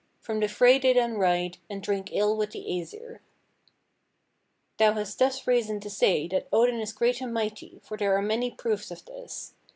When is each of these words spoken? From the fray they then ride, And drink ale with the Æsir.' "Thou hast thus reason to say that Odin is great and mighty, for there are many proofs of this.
From 0.19 0.39
the 0.39 0.47
fray 0.47 0.79
they 0.79 0.93
then 0.93 1.19
ride, 1.19 1.59
And 1.69 1.79
drink 1.79 2.11
ale 2.11 2.35
with 2.35 2.53
the 2.53 2.65
Æsir.' 2.67 3.19
"Thou 4.79 4.93
hast 4.93 5.19
thus 5.19 5.45
reason 5.45 5.79
to 5.79 5.91
say 5.91 6.27
that 6.29 6.47
Odin 6.51 6.79
is 6.79 6.91
great 6.91 7.21
and 7.21 7.31
mighty, 7.31 7.79
for 7.83 7.97
there 7.97 8.17
are 8.17 8.21
many 8.23 8.49
proofs 8.49 8.89
of 8.89 9.05
this. 9.05 9.53